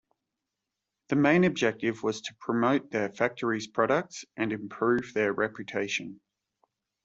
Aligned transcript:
The 1.09 1.15
main 1.15 1.43
objective 1.43 2.01
was 2.01 2.21
to 2.21 2.33
promote 2.39 2.89
their 2.89 3.07
factory's 3.09 3.67
products, 3.67 4.25
and 4.35 4.51
improve 4.51 5.13
their 5.13 5.31
reputation. 5.31 6.19